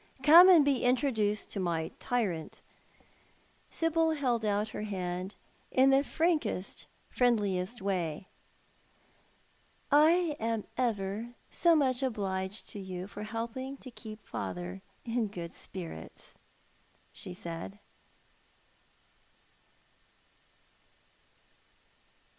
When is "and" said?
0.49-0.65